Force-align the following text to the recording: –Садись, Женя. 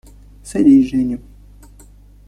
–Садись, 0.43 0.89
Женя. 0.89 1.19